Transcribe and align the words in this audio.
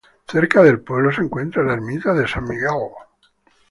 Cerca 0.27 0.63
del 0.63 0.79
pueblo 0.81 1.13
se 1.13 1.21
encuentra 1.21 1.61
la 1.61 1.73
ermita 1.73 2.11
de 2.15 2.27
San 2.27 2.45
Miguel. 2.45 2.89